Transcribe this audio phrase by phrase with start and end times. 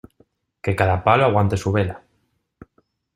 [0.63, 2.01] Que cada palo aguante su vela.